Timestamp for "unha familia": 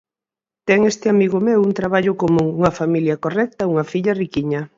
2.59-3.15